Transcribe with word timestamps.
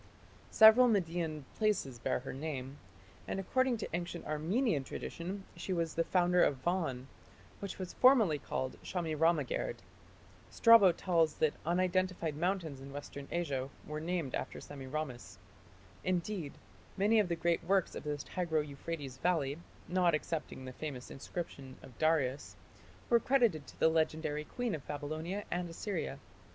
Several 0.49 0.87
Median 0.87 1.45
places 1.55 1.99
bear 1.99 2.21
her 2.21 2.33
name, 2.33 2.79
and 3.27 3.39
according 3.39 3.77
to 3.77 3.89
ancient 3.95 4.25
Armenian 4.25 4.83
tradition 4.83 5.43
she 5.55 5.73
was 5.73 5.93
the 5.93 6.03
founder 6.03 6.41
of 6.43 6.57
Van, 6.65 7.07
which 7.59 7.77
was 7.77 7.93
formerly 7.93 8.39
called 8.39 8.81
"Shamiramagerd". 8.81 9.75
Strabo 10.49 10.91
tells 10.91 11.35
that 11.35 11.53
unidentified 11.67 12.35
mountains 12.35 12.81
in 12.81 12.91
Western 12.91 13.27
Asia 13.29 13.69
were 13.85 13.99
named 14.01 14.33
after 14.33 14.59
Semiramis. 14.59 15.37
Indeed, 16.03 16.53
many 16.97 17.19
of 17.19 17.27
the 17.27 17.35
great 17.35 17.63
works 17.63 17.93
in 17.93 18.01
the 18.01 18.17
Tigro 18.17 18.67
Euphrates 18.67 19.17
valley, 19.19 19.59
not 19.87 20.15
excepting 20.15 20.65
the 20.65 20.73
famous 20.73 21.11
inscription 21.11 21.77
of 21.83 21.95
Darius, 21.99 22.55
were 23.07 23.19
credited 23.19 23.67
to 23.67 23.79
the 23.79 23.87
legendary 23.87 24.45
queen 24.45 24.73
of 24.73 24.87
Babylonia 24.87 25.43
and 25.51 25.69
Assyria. 25.69 26.17